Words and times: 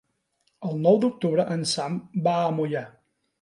El 0.69 0.79
nou 0.87 0.97
d'octubre 1.03 1.45
en 1.57 1.67
Sam 1.73 2.01
va 2.29 2.35
a 2.39 2.49
Moià. 2.57 2.85